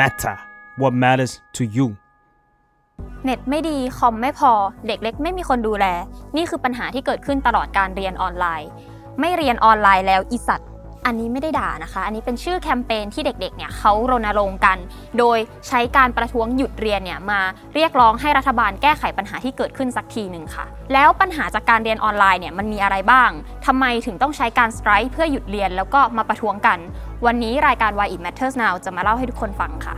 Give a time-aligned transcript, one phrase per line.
[0.00, 0.36] matter
[0.80, 1.86] what matters to you
[3.24, 4.52] เน็ตไม่ดีคอมไม่พอ
[4.86, 5.86] เด็กเล็กไม่มีคนดูแล
[6.36, 8.68] นี่คือปัญหาที่เกิดขึ้นตลอดการเรียนออนไลน์
[9.20, 10.70] ไม่เรียนออนไลน์แล้วอีสัตว์
[11.08, 14.78] อันนี้ไม่ได้ด่านะคะ อันนี้เป็นชื่อแคมเปญที่เด็กๆ เนี่ยเขารณรงค์กัน
[15.18, 15.38] โดย
[15.68, 17.40] ใช้การประท้วงหยุดเรียนเนี่ยมา
[17.74, 23.30] เรียกร้องให้รัฐบาลแก้ไขปัญหาที่เกิดขึ้นสักทีหนึ่งค่ะ แล้วปัญหาจากการเรียนออนไลน์เนี่ยมันมีอะไรบ้าง
[23.66, 26.78] ทำไมถึงต้องใช้การ strike เพื่อหยุดเรียนแล้วก็มาประท้วงกัน
[27.26, 29.96] วันนี้รายการ Why It Matters Now จะมาเล่าให้ทุกคนฟังค่ะ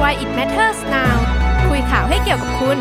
[0.00, 1.16] Why it matters now
[1.68, 2.78] คุยข่าวให้เกี่ยวกับคุณ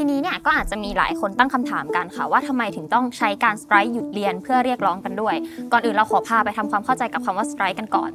[0.02, 5.34] ีนี้เนี่ยก็อาจจะมีหลายคนตั้งคำถามกันค่ะ ว่าทำไมถึงต้องใช้การสไตร์หยุดเรียนเพื่อเรียกร้องกันด้วย
[5.72, 8.10] ก่อนอื่นเราขอพาไปทำความเข้าใจกับคำว่าสไตร์กันก่อน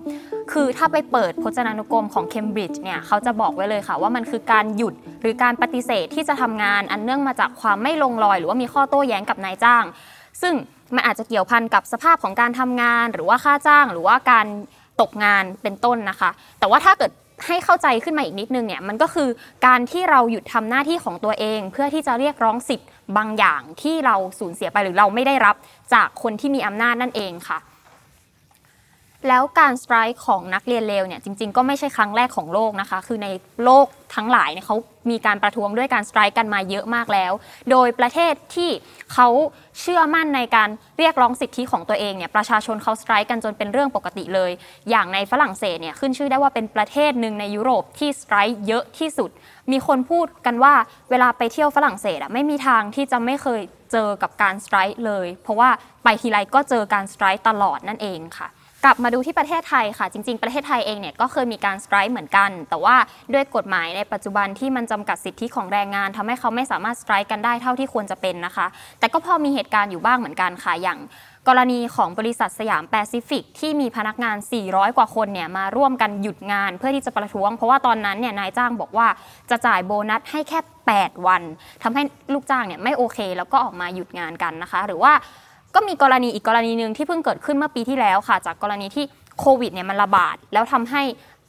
[0.51, 9.83] คือถ้าไปเปิดพจนานุกรมของเคมบริดจ์เนี่ยเขาจะบอกไว้เลยค่ะ ว่ามันคือการหยุดหรือการปฏิเสธที่จะทำงานอันเนื่องมาจากความไม่ลงรอย หรือว่ามีข้อโต้แย้งกับนายจ้าง
[10.41, 10.53] ซึ่ง
[10.95, 14.45] มันอาจจะเกี่ยวพันกับสภาพของการทำงาน หรือว่าค่าจ้าง หรือว่าการ
[15.01, 16.29] ตกงานเป็นต้นนะคะ
[16.59, 17.11] แต่ว่าถ้าเกิด
[17.45, 19.29] ให้เข้าใจขึ้นมาอีกนิดนึงเนี่ยมันก็คือ
[19.65, 25.55] การที่เราหยุดทำหน้าที่ของตัวเอง เพื่อที่จะเรียกร้องสิทธิ์บางอย่างที่เราสูญเสียไปหรือเราไม่ได้รับ
[25.93, 27.57] จากคนที่มีอำนาจนั่นเองค่ะ
[29.27, 33.27] แล้วการสไตร์ของนักเรียนเลวเนี่ยจริง ๆ ก็ไม่ใช่ครั้งแรกของโลกนะคะ คือใน
[33.65, 34.77] โลกทั้งหลายเนี่ยเขา
[35.11, 37.31] มีการประท้วงด้วยการ strike กันมาเยอะมากแล้ว
[37.71, 38.69] โดยประเทศที่
[39.13, 39.27] เขา
[39.79, 44.51] เชื่อมั่นในการเรียกร้องสิทธิของตัวเองเนี่ยประชาชนเขา strike กันจนเป็นเรื่องปกติเลย
[44.89, 49.29] อย่างในฝรั่งเศสเนี่ยขึ้นชื่อได้ว่าเป็นประเทศหนึ่งในยุโรปที่ strike เยอะที่สุด
[49.71, 50.73] มีคนพูดกันว่า
[51.09, 55.69] เวลาไปเที่ยวฝรั่งเศสอะไม่มีทางที่จะไม่เคยเจอกับการ strike เลย เพราะว่า
[56.03, 58.49] ไปทีไรก็เจอการ strike ตลอดนั่นเองค่ะ
[58.85, 62.95] กลับมาดูที่ประเทศไทยค่ะ จริง ๆ ประเทศไทยเองเนี่ยก็เคยมีการ strike เหมือนกัน แต่ว่า
[63.33, 68.67] ด้วยกฎหมายในปัจจุบันที่มันจำกัดสิทธิของแรงงานทำให้เขาไม่สามารถ strike กันได้เท่าที่ควรจะเป็นนะคะ
[68.99, 70.99] แต่ก็พอมีเหตุการณ์อยู่บ้างเหมือนกันค่ะอย่าง
[71.47, 79.07] กรณีของบริษัทสยามแปซิฟิกที่มีพนักงาน 400 กว่าคนเนี่ยมาร่วมกันหยุดงานเพื่อที่จะประท้วง เพราะว่าตอนนั้นเนี่ยนายจ้างบอกว่า
[79.49, 80.59] จะจ่ายโบนัสให้แค่
[80.93, 81.41] 8 วัน
[81.83, 82.01] ทำให้
[82.33, 85.13] ลูกจ้างเนี่ยไม่โอเค แล้วก็ออกมาหยุดงานกันนะคะ หรือว่า
[85.75, 89.05] ก็มีกรณีอีกกรณีหนึ่งที่เพิ่งเกิดขึ้นเมื่อปีที่แล้วค่ะ จากกรณีที่
[89.39, 91.01] โควิดเนี่ยมันระบาด แล้วทำให้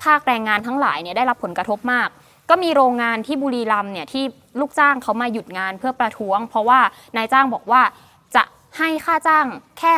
[0.05, 2.09] ภาคแรงงานทั้งหลายเนี่ยได้รับผลกระทบมาก
[2.51, 4.25] ก็มีโรงงานที่บุรีรัมย์เนี่ยที่
[4.61, 6.81] ลูกจ้างเขามาหยุดงานเพื่อประท้วง เพราะว่า
[7.17, 7.83] นายจ้างบอกว่า
[8.37, 8.45] จะ
[8.79, 9.47] ให้ค่าจ้าง
[9.79, 9.93] แค่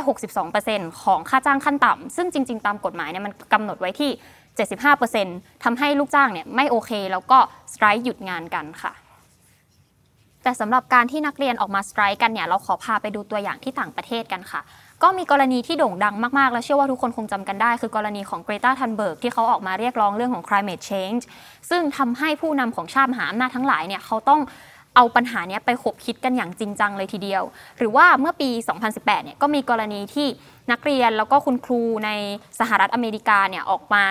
[0.49, 4.11] 62%ของค่าจ้างขั้นต่ำซึ่งจริง ๆ ตามกฎหมายเนี่ยมันกำหนดไว้ที่
[4.87, 7.39] 75%ทำให้ลูกจ้างเนี่ยไม่โอเค แล้วก็
[7.73, 8.93] สไตร์หยุดงานกันค่ะ
[10.47, 14.61] แต่สำหรับการที่นักเรียนออกมา strike กันเนี่ยเราขอพาไปดูตัวอย่างที่ต่างประเทศกันค่ะ
[15.03, 21.23] ก็มีกรณีที่โด่งดังมาก ๆ และเชื่อว่าทุกคนคงจำกันได้ คือกรณีของ Greta Thunberg ที่เขาออกมาเรียกร้องเรื่องของ climate change
[21.71, 24.41] ซึ่งทำให้ผู้นำของชาติมหาอำนาจทั้งหลายเนี่ยเขาต้อง
[24.97, 27.43] เอาปัญหานี้ไปขบคิดกันอย่างจริงจังเลยทีเดียว
[27.79, 28.51] หรือว่าเมื่อปี
[28.87, 30.29] 2018 เนี่ยก็มีกรณีที่
[30.73, 32.11] นักเรียนแล้วก็คุณครูใน
[32.61, 34.03] สหรัฐอเมริกาเนี่ยออกมา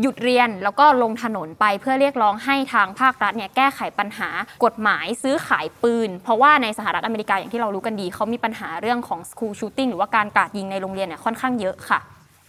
[0.00, 4.28] หยุดเรียนแล้วก็ลงถนนไปเพื่อเรียกร้องให้ทางภาครัฐเนี่ยแก้ไขปัญหา
[4.64, 12.00] กฎหมายซื้อขายปืน เพราะว่าในสหรัฐอเมริกาอย่างที่เรารู้กันดีเขามีปัญหาเรื่องของ school shooting หรือว่าการกราดยิงในโรงเรียนเนี่ยค่อนข้างเยอะค่ะ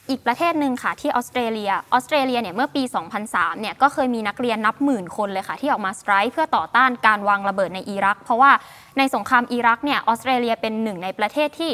[0.09, 2.83] อีกประเทศหนึ่งค่ะที่ออสเตรเลีย ออสเตรเลียเนี่ยเมื่อปี
[3.21, 8.51] 2003 เนี่ยก็เคยมีนักเรียนนับหมื่นคนเลยค่ะ ที่ออกมาสไตร์เพื่อต่อต้านการวางระเบิดในอิรัก เพราะว่า
[8.97, 11.71] ในสงครามอิรักเนี่ยออสเตรเลียเป็นหนึ่งในประเทศที่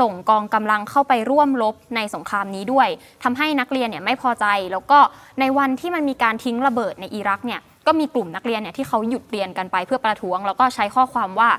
[0.00, 2.88] ส่งกองกำลังเข้าไปร่วมรบในสงครามนี้ด้วย
[3.22, 4.98] ทำให้นักเรียนเนี่ยไม่พอใจ แล้วก็
[5.40, 11.50] ในวันที่มันมีการทิ้งระเบิดในอิรักเนี่ยก็มีกลุ่มนักเรียนเนี่ยที่เขาหยุดเรียนกันไปเพื่อประท้วง แล้วก็ใช้ข้อความว่า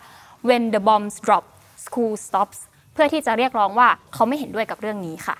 [0.47, 1.45] when the bombs drop
[1.85, 2.59] school stops
[2.93, 5.35] เพื่อที่จะเรียกร้องว่าเขาไม่เห็นด้วยกับเรื่องนี้ค่ะ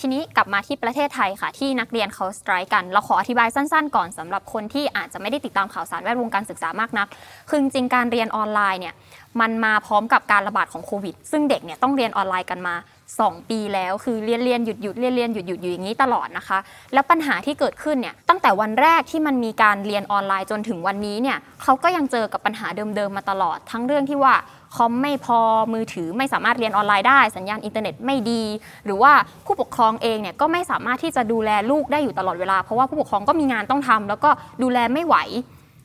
[0.00, 7.08] ทีนี้กลับมาที่ประเทศไทยค่ะ ที่นักเรียนเขาสไตร์กัน เราขออธิบายสั้นๆ ก่อนสำหรับคนที่อาจจะไม่ได้ติดตามข่าวสารแวดวงการศึกษามากนัก
[7.48, 8.94] คือจริงการเรียนออนไลน์เนี่ย
[9.40, 12.74] มันมาพร้อมกับการระบาดของโควิด ซึ่งเด็กเนี่ยต้องเรียนออนไลน์กันมา
[13.16, 16.58] 2 ปีแล้วคือเรียนเรียนหยุดหยุดเรียนเรียนหยุดหยุดอยู่อย่างนี้ตลอดนะคะ
[16.92, 24.34] แล้วปัญหาที่เกิดขึ้นเนี่ยตั้งแต่วันแรกที่มันมีการเรียนออนไลน์จนถึงวันนี้เนี่ยเขาก็ยังเจอกับปัญหาเดิมๆมาตลอด ทั้งเรื่องที่ว่า
[24.76, 25.38] คอมไม่พอ
[25.72, 28.42] มือถือไม่สามารถเรียนออนไลน์ได้ สัญญาณอินเทอร์เน็ตไม่ดี
[28.84, 29.12] หรือว่า
[29.46, 34.30] ผู้ปกครองเองเนี่ยก็ไม่สามารถที่จะดูแลลูกได้อยู่ตลอดเวลา เพราะว่าผู้ปกครองก็มีงานต้องทำแล้วก็
[34.62, 35.16] ดูแลไม่ไหว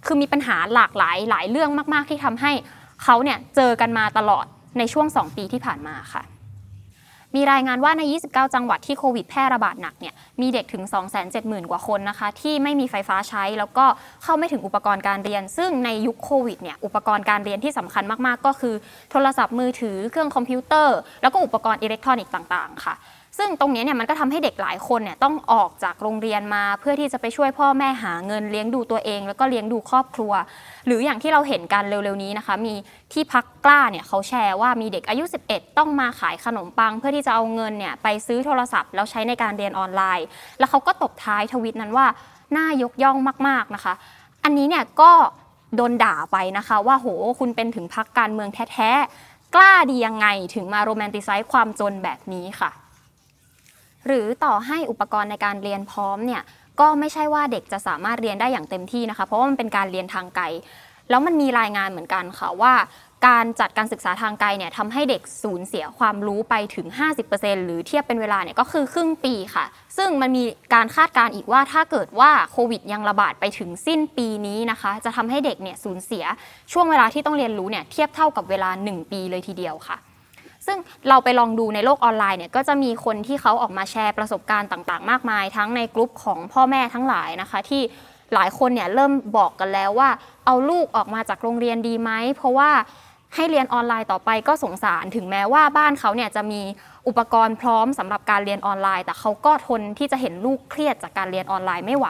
[0.06, 2.52] คือมีปัญหาหลากหลายหลายเรื่องมาก ๆ ที่ทำให้
[3.04, 4.46] เขาเนี่ยเจอกันมาตลอด
[4.78, 6.24] ในช่วง 2 ปีที่ผ่านมาค่ะ
[7.36, 10.84] มีรายงานว่าใน 29 จังหวัดที่โควิดแพร่ระบาดหนักเนี่ยมีเด็กถึง
[11.28, 13.86] 270,000 กว่าคนนะคะ ที่ไม่มีไฟฟ้าใช้ แล้วก็
[14.24, 18.76] เข้าไม่ถึงอุปกรณ์การเรียน ซึ่งในยุคโควิดเนี่ยอุปกรณ์การเรียนที่สำคัญมากๆ ก็คือ
[19.12, 22.96] โทรศัพท์มือถือเครื่องคอมพิวเตอร์ แล้วก็อุปกรณ์อิเล็กทรอนิกส์ต่าง ๆ ค่ะ
[23.38, 30.34] ซึ่งตรงนี้เนี่ยมันก็ทำให้เด็กหลายคนเนี่ยต้องออกจากโรงเรียนมาเพื่อที่จะไปช่วยพ่อแม่หาเงินเลี้ยงดูตัวเอง แล้วก็เลี้ยงดูครอบครัว
[30.86, 32.74] หรืออย่างที่เราเห็นกันเร็วๆนี้นะคะ มี
[33.14, 40.26] ที่พักกล้าเนี่ยเขาแชร์ว่ามีเด็กอายุ 11 ต้องมาขายขนมปัง เพื่อที่จะเอาเงินเนี่ยไปซื้อโทรศัพท์แล้วใช้ในการเรียนออนไลน์
[40.60, 42.06] แล้วเขาก็ตบท้ายทวิตนั้นว่า
[42.58, 43.94] น่ายกย่องมากๆนะคะ
[44.44, 45.12] อันนี้เนี่ยก็
[45.76, 47.08] โดนด่าไปนะคะว่าโห
[47.40, 52.72] คุณเป็นถึงพักการเมืองแท้ๆกล้าดียังไงถึงมาโรแมนติไซส์ความจนแบบนี้ค่ะ
[54.08, 56.42] หรือต่อให้อุปกรณ์ในการเรียนพร้อมเนี่ย
[56.80, 60.46] ก็ไม่ใช่ว่าเด็กจะสามารถเรียนได้อย่างเต็มที่นะคะ เพราะว่ามันเป็นการเรียนทางไกล
[61.10, 62.74] แล้วมันมีรายงานเหมือนกันค่ะว่า
[63.28, 66.88] การจัดการศึกษาทางไกลเนี่ยทำให้เด็กสูญเสียความรู้ไปถึง
[67.28, 69.66] 50%หรือเทียบเป็นเวลาเนี่ยก็คือครึ่งปีค่ะ
[69.98, 76.24] ซึ่งมันมีการคาดการณ์อีกว่าถ้าเกิดว่าโควิดยังระบาดไปถึงสิ้นปีนี้นะคะ จะทำให้เด็กเนี่ยสูญเสีย
[76.72, 79.98] ช่วงเวลาที่ต้องเรียนรู้เนี่ยเทียบเท่ากับเวลา 1 ปีเลยทีเดียวค่ะ
[80.65, 80.77] ซึ่ง
[81.10, 87.81] เราไปลองดูในโลกออนไลน์เนี่ยก็จะมีคนที่เขาออกมาแชร์ประสบการณ์ต่าง ๆ มากมาย ทั้งในกลุ่มของพ่อแม่ทั้งหลายนะคะ ที่
[88.33, 90.10] หลายคนเนี่ยเริ่มบอกกันแล้วว่า
[90.45, 92.71] เอาลูกออกมาจากโรงเรียนดีไหมเพราะว่า
[93.36, 96.62] ให้เรียนออนไลน์ต่อไปก็สงสารถึงแม้ว่าบ้านเขาเนี่ยจะมี
[97.07, 102.07] อุปกรณ์พร้อมสำหรับการเรียนออนไลน์ แต่เขาก็ทนที่จะเห็นลูกเครียดจากการเรียนออนไลน์ไม่ไหว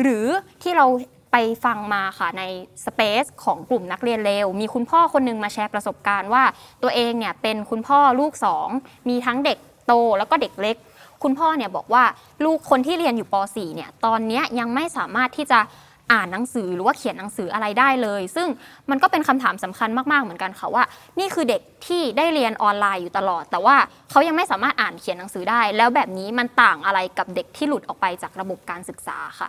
[0.00, 0.26] หรือ
[0.62, 0.86] ที่เรา
[1.32, 2.42] ไปฟังมาค่ะใน
[2.84, 6.44] สเปซของกลุ่มนักเรียนเลว มีคุณพ่อคนหนึงมาแชร์ประสบการณ์ว่า
[6.82, 8.68] ตัวเองเนี่ยเป็นคุณพ่อลูกสอง
[9.08, 10.76] มีทั้งเด็กโตแล้วก็เด็กเล็ก
[11.22, 12.04] คุณพ่อเนี่ยบอกว่า
[12.44, 15.60] ลูกคนที่เรียนอยู่ป .4 เนี่ยตอนนี้ยังไม่สามารถที่จะ
[16.12, 18.48] อ่านหนังสือหรือว่าเขียนหนังสืออะไรได้เลย ซึ่ง
[18.90, 20.84] มันก็เป็นคำถามสำคัญมากๆเหมือนกันค่ะว่า
[21.18, 23.76] นี่คือเด็กที่ได้เรียนออนไลน์อยู่ตลอด แต่ว่า
[24.10, 29.48] เขายังไม่สามารถอ่านเขียนหนังสือได้ แล้วแบบนี้มันต่างอะไรกับเด็กที่หลุดออกไปจากระบบการศึกษาค่ะ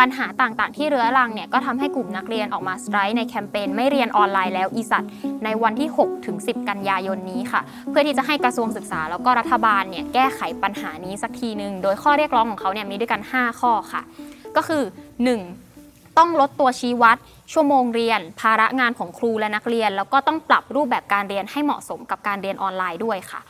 [0.00, 5.10] ปัญหาต่างๆ ที่เรื้อรังเนี่ยก็ทำให้กลุ่มนักเรียนออกมา strike ในแคมเปญไม่เรียนออนไลน์แล้วอีสัตว์
[5.44, 7.60] ในวันที่ 6 ถึง 10 กันยายนนี้ค่ะ
[7.90, 14.02] เพื่อที่จะให้กระทรวงศึกษาแล้วก็รัฐบาลเนี่ยแก้ไขปัญหานี้สักทีหนึ่งโดยข้อเรียกร้องของเขาเนี่ยมีด้วยกัน 5 ข้อค่ะ
[14.56, 14.82] ก็คือ
[15.50, 16.18] 1.
[16.18, 17.16] ต้องลดตัวชี้วัด
[17.52, 23.40] ชั่วโมงเรียน ภาระงานของครูและนักเรียน แล้วก็ต้องปรับรูปแบบการเรียนให้เหมาะสมกับการเรียนออนไลน์ด้วยค่ะ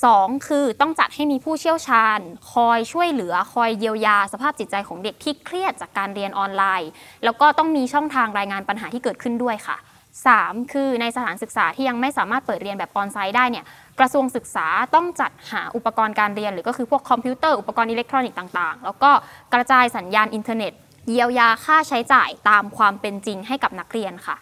[0.00, 0.46] 2.
[0.48, 2.20] คือต้องจัดให้มีผู้เชี่ยวชาญ
[2.52, 6.90] คอยช่วยเหลือคอยเยียวยา สภาพจิตใจของเด็กที่เครียดจากการเรียนออนไลน์
[7.24, 9.76] แล้วก็ต้องมีช่องทางรายงานปัญหาที่เกิดขึ้นด้วยค่ะ
[10.24, 10.72] 3.
[10.72, 13.64] คือในสถานศึกษาที่ยังไม่สามารถเปิดเรียนแบบ on-site ได้เนี่ย
[13.98, 19.10] กระทรวงศึกษาต้องจัดหาอุปกรณ์การเรียน หรือก็คือพวกคอมพิวเตอร์อุปกรณ์อิเล็กทรอนิกส์ต่างๆ แล้วก็
[19.54, 20.72] กระจายสัญญาณอินเทอร์เน็ต
[21.08, 24.36] เยียวยาค่าใช้จ่ายตามความเป็นจริงให้กับนักเรียนค่ะ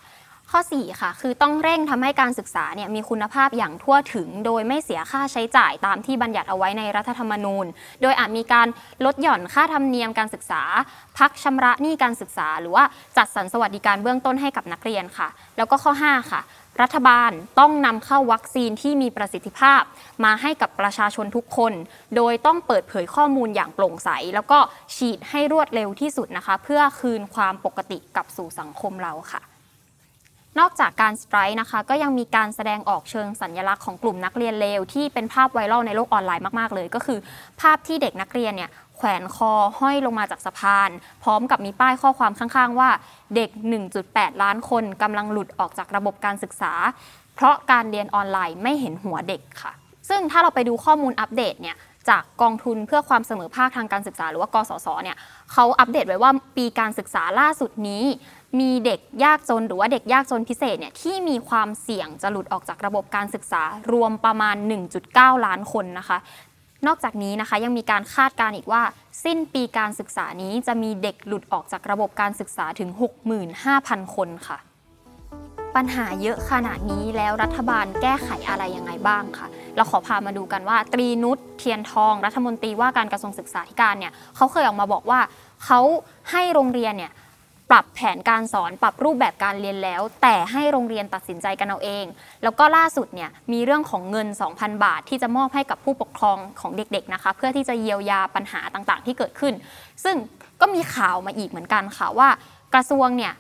[0.51, 7.67] ข้อ 4 ค่ะ คือต้องเร่งทำให้การศึกษาเนี่ยมีคุณภาพอย่างทั่วถึง โดยไม่เสียค่าใช้จ่ายตามที่บัญญัติเอาไว้ในรัฐธรรมนูญ
[8.03, 8.69] โดยอาจมีการ
[9.05, 10.63] ลดหย่อนค่าธรรมเนียมการศึกษา
[11.19, 12.85] พักชำระหนี้การศึกษา หรือว่า
[13.17, 16.41] จัดสรรสวัสดิการเบื้องต้นให้กับนักเรียนค่ะ แล้วก็ข้อ 5 ค่ะ
[16.83, 17.31] รัฐบาล
[17.61, 19.83] ต้องนำเข้าวัคซีนที่มีประสิทธิภาพ
[20.25, 21.73] มาให้กับประชาชนทุกคน
[22.17, 24.59] โดยต้องเปิดเผยข้อมูลอย่างโปร่งใส แล้วก็
[24.97, 29.43] ฉีดให้รวดเร็วที่สุดนะคะ เพื่อคืนความปกติกลับสู่สังคมเราค่ะ
[30.59, 37.19] นอกจากการ strike นะคะ ก็ยังมีการแสดงออกเชิงสัญลักษณ์ของกลุ่มนักเรียนเลว ที่เป็นภาพไวรัลในโลกออนไลน์มากๆเลย ก็คือ
[37.61, 40.91] ภาพที่เด็กนักเรียนเนี่ยแขวนคอห้อยลงมาจากสะพาน
[41.23, 42.91] พร้อมกับมีป้ายข้อความข้างๆ ว่า
[43.37, 43.51] เด็ก
[43.97, 46.73] 1.8 ล้านคนกำลังหลุดออกจากระบบการศึกษา
[47.37, 49.73] เพราะการเรียนออนไลน์ไม่เห็นหัวเด็กค่ะ
[50.09, 51.77] ซึ่งถ้าเราไปดูข้อมูลอัปเดตเนี่ย
[52.11, 55.17] จากกองทุนเพื่อความเสมอภาคทางการศึกษาหรือว่ากสศเนี่ย
[55.53, 58.05] เขาอัปเดตไว้ว่าปีการศึกษาล่าสุดนี้
[58.59, 64.57] มีเด็กยากจนหรือว่าเด็กยากจนพิเศษเนี่ยที่มีความเสี่ยงจะหลุดออกจากระบบการศึกษารวมประมาณ
[65.01, 66.19] 1.9 ล้านคนนะคะ
[66.87, 68.83] นอกจากนี้นะคะยังมีการคาดการณ์อีกว่า
[69.25, 72.91] สิ้นปีการศึกษานี้จะมีเด็กหลุดออกจากระบบการศึกษาถึง
[73.53, 74.59] 65,000 คนค่ะ
[75.77, 79.47] ปัญหาเยอะขนาดนี้แล้วรัฐบาลแก้ไขอะไรยังไงบ้างค่ะ
[79.77, 85.21] เราขอพามาดูกันว่า ตรีนุชเทียนทอง รัฐมนตรีว่าการกระทรวงศึกษาธิการเนี่ยเขาเคยออกมาบอกว่า
[85.65, 85.81] เขา
[86.31, 87.13] ให้โรงเรียนเนี่ย
[87.71, 92.05] ปรับแผนการสอนปรับรูปแบบการเรียนแล้ว แต่ให้โรงเรียนตัดสินใจกันเอาเอง
[92.43, 99.55] แล้วก็ล่าสุดเนี่ยมีเรื่องของเงิน 2,000 บาท ที่จะมอบให้กับผู้ปกครองของเด็กๆนะคะ เพื่อที่จะเยียวยาปัญหาต่างๆ ที่เกิดขึ้น
[100.05, 100.17] ซึ่ง
[100.61, 102.29] ก็มีข่าวมาอีกเหมือนกันค่ะว่า
[102.75, 103.33] กระทรวงเนี่ย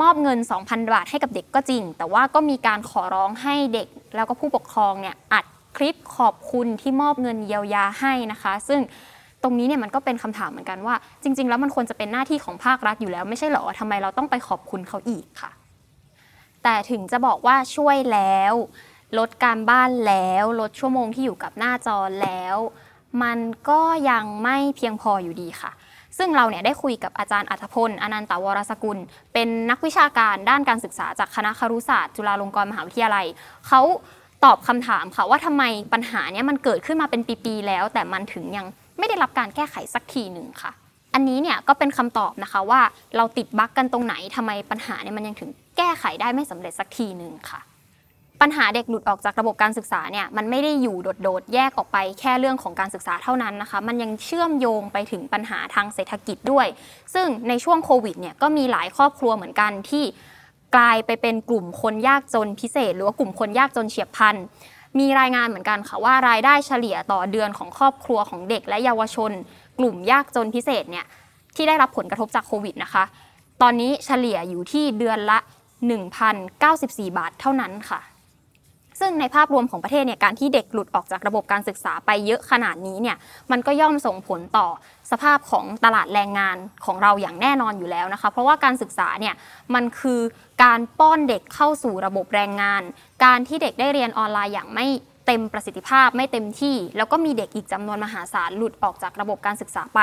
[0.00, 5.44] มอบเงิน 2,000 บาทให้กับเด็กก็จริง แต่ว่าก็มีการขอร้องให้เด็ก แล้วก็ผู้ปกครองเนี่ยอัด
[5.76, 8.80] คลิปขอบคุณที่มอบเงินเยียวยาให้นะคะ ซึ่ง
[9.44, 15.50] ตรงนี้เนี่ยมันก็เป็นคำถามเหมือนกันว่า จริง ๆ แล้วมันควรจะเป็นหน้าที่ของภาครัฐอยู่แล้วไม่ใช่เหรอทำไมเราต้องไปขอบคุณเขาอีกค่ะ
[16.62, 18.54] แต่ถึงจะบอกว่าช่วยแล้ว
[19.18, 22.56] ลดการบ้านแล้ว ลดชั่วโมงที่อยู่กับหน้าจอแล้ว
[23.22, 25.70] มันก็ยังไม่เพียงพออยู่ดีค่ะ
[26.18, 28.98] ซึ่งเราเนี่ยได้คุยกับอาจารย์อัธพลอนันตวรสกุล
[29.32, 33.26] เป็นนักวิชาการด้านการศึกษาจากคณะครุศาสตร์ จุฬาลงกรณ์มหาวิทยาลัย
[33.68, 33.80] เขา
[34.44, 38.66] ตอบคำถามค่ะว่าทำไมปัญหาเนี้ยมันเกิดขึ้นมาเป็นปี ๆ แล้ว แต่มันถึงยัง
[38.98, 40.72] ไม่ได้รับการแก้ไขสักทีหนึ่งค่ะ
[41.14, 42.80] อันนี้เนี่ยก็เป็นคำตอบนะคะว่า
[43.16, 47.60] เราติดบั๊กกันตรงไหนทำไมปัญหาเนี่ยมันยังถึงแก้ไขได้ไม่สำเร็จสักทีหนึ่งค่ะ
[48.40, 56.66] ปัญหาเด็กหลุดออกจากระบบการศึกษาเนี่ยมันไม่ได้อยู่โดดๆแยกออกไปแค่เรื่องของการศึกษาเท่านั้นนะคะ มันยังเชื่อมโยงไปถึงปัญหาทางเศรษฐกิจด้วย
[57.14, 60.04] ซึ่งในช่วงโควิดเนี่ยก็มีหลายครอบครัวเหมือนกันที่
[60.76, 64.36] กลายไปเป็นกลุ่มคนยากจนพิเศษ หรือว่ากลุ่มคนยากจนเฉียบพลัน
[64.98, 69.32] มีรายงานเหมือนกันค่ะว่ารายได้เฉลี่ยต่อเดือนของครอบครัวของเด็กและเยาวชน
[69.78, 71.06] กลุ่มยากจนพิเศษเนี่ย
[71.56, 73.04] ที่ได้รับผลกระทบจากโควิดนะคะ
[73.62, 75.38] ตอนนี้เฉลี่ยอยู่ที่เดือนละ
[76.28, 78.00] 1,094 บาทเท่านั้นค่ะ
[79.00, 83.16] ซึ่งในภาพรวมของประเทศเนี่ยการที่เด็กหลุดออกจากระบบการศึกษาไปเยอะขนาดนี้เนี่ย
[83.50, 84.68] มันก็ย่อมส่งผลต่อ
[85.10, 89.34] สภาพของตลาดแรงงานของเราอย่างแน่นอนอยู่แล้วนะคะ เพราะว่าการศึกษาเนี่ย
[89.74, 90.20] มันคือ
[90.64, 92.82] การป้อนเด็กเข้าสู่ระบบแรงงาน
[93.24, 94.86] การที่เด็กได้เรียนออนไลน์อย่างไม่
[95.26, 100.00] เต็มประสิทธิภาพไม่เต็มที่ แล้วก็มีเด็กอีกจำนวนมหาศาลหลุดออกจากระบบการศึกษาไป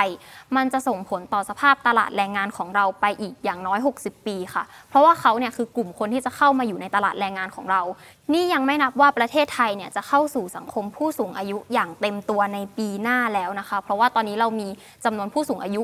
[0.55, 7.81] มันจะส่งผลต่อสภาพตลาดแรงงานของเราไปอีกอย่างน้อย 60 ปีค่ะ เพราะว่าเขาเนี่ยคือกลุ่มคนที่จะเข้ามาอยู่ในตลาดแรงงานของเรา
[8.33, 14.67] นี่ยังไม่นับว่าประเทศไทยเนี่ยจะเข้าสู่สังคมผู้สูงอายุอย่างเต็มตัวในปีหน้าแล้วนะคะ เพราะว่าตอนนี้เรามี
[15.05, 15.81] จำนวนผู้สูงอายุ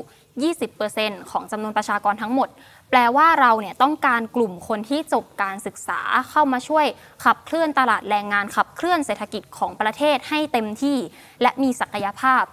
[0.64, 2.48] 20%ของจำนวนประชากรทั้งหมด
[2.90, 6.86] แปลว่าเราเนี่ยต้องการกลุ่มคนที่จบการศึกษาเข้ามาช่วย
[7.24, 10.96] ขับเคลื่อนตลาดแรงงานขับเคลื่อนเศรษฐกิจของประเทศให้เต็มที่
[11.42, 12.44] และมีศักยภาพ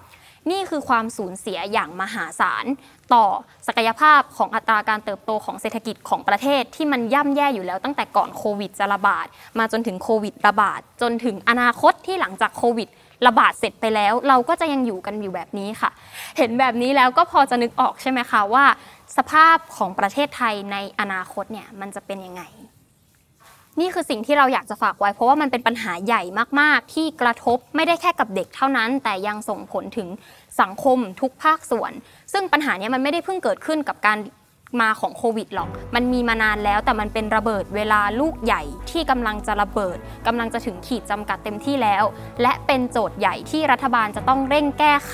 [0.52, 2.66] นี่คือความสูญเสียอย่างมหาศาล
[3.14, 3.26] ต่อ
[3.68, 9.28] ศักยภาพของอัตราการเติบโตของเศรษฐกิจของประเทศที่มันย่ำแย่อยู่แล้วตั้งแต่ก่อนโควิดจะระบาด
[9.60, 12.90] มาจนถึงโควิดระบาด จนถึงอนาคตที่หลังจากโควิด
[13.28, 15.90] ระบาดเสร็จไปแล้วเราก็จะยังอยู่กันอยู่แบบนี้ค่ะ
[16.38, 18.66] เห็นแบบนี้แล้วก็พอจะนึกออกใช่ไหมคะว่า
[19.18, 22.44] สภาพของประเทศไทยในอนาคตเนี่ยมันจะเป็นยังไง
[23.80, 26.24] นี่คือสิ่งที่เราอยากจะฝากไว้ เพราะว่ามันเป็นปัญหาใหญ่
[26.60, 30.08] มาก ๆ ที่กระทบไม่ได้แค่กับเด็กเท่านั้น แต่ยังส่งผลถึง
[30.62, 31.92] สังคมทุกภาคส่วน
[32.34, 34.18] ซึ่งปัญหาเนี้ยมันไม่ได้เพิ่งเกิดขึ้นกับการ
[34.82, 39.98] มาของโควิดหรอก มันมีมานานแล้วแต่มันเป็นระเบิดเวลาลูกใหญ่ที่กำลังจะระเบิด
[40.28, 42.04] กำลังจะถึงขีดจำกัดเต็มที่แล้ว
[42.42, 45.14] และเป็นโจทย์ใหญ่ที่รัฐบาลจะต้องเร่งแก้ไข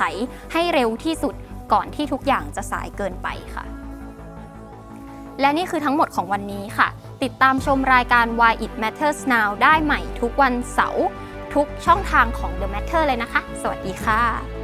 [0.53, 1.35] ให้เร็วที่สุด
[1.73, 3.80] ก่อนที่ทุกอย่างจะสายเกินไปค่ะ
[5.41, 6.87] และนี่คือทั้งหมดของวันนี้ค่ะ
[7.23, 11.05] ติดตามชมรายการ Why It Matters Now ได้ใหม่ทุกวันเสาร์
[11.53, 14.60] ทุกช่องทางของ The Matter เลยนะคะ สวัสดีค่ะ